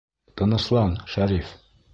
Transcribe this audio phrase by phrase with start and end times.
[0.39, 1.57] Тыныслан, Шәриф!..